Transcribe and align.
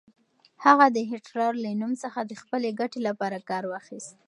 هغه 0.65 0.85
د 0.95 0.97
هېټلر 1.11 1.51
له 1.63 1.71
نوم 1.79 1.93
څخه 2.03 2.19
د 2.23 2.31
خپلې 2.41 2.69
ګټې 2.79 2.99
لپاره 3.07 3.45
کار 3.49 3.63
واخيست. 3.67 4.13